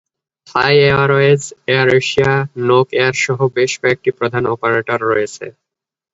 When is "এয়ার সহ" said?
2.93-3.39